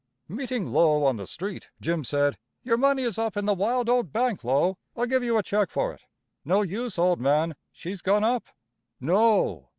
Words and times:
Meeting 0.27 0.71
Lo 0.71 1.03
on 1.05 1.17
the 1.17 1.27
street, 1.27 1.69
Jim 1.79 2.03
said: 2.03 2.35
"Your 2.63 2.75
money 2.75 3.03
is 3.03 3.19
up 3.19 3.37
in 3.37 3.45
the 3.45 3.53
Wild 3.53 3.87
Oat 3.87 4.11
Bank, 4.11 4.43
Lo. 4.43 4.79
I'll 4.97 5.05
give 5.05 5.21
you 5.23 5.37
a 5.37 5.43
check 5.43 5.69
for 5.69 5.93
it." 5.93 6.01
"No 6.43 6.63
use, 6.63 6.97
old 6.97 7.21
man, 7.21 7.55
she's 7.71 8.01
gone 8.01 8.23
up." 8.23 8.45
"No!!" 8.99 9.69